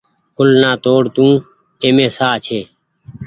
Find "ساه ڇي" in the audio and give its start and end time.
2.17-2.59